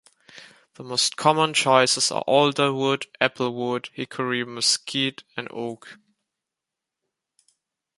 The 0.77 0.83
most 0.83 1.15
common 1.15 1.53
choices 1.53 2.11
are 2.11 2.23
alder 2.25 2.73
wood, 2.73 3.05
apple 3.19 3.53
wood, 3.53 3.89
hickory, 3.93 4.43
mesquite, 4.43 5.23
and 5.37 5.47
oak. 5.51 5.99